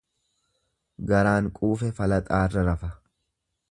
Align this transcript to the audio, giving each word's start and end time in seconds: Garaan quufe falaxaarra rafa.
Garaan 1.11 1.51
quufe 1.59 1.93
falaxaarra 2.01 2.69
rafa. 2.71 2.95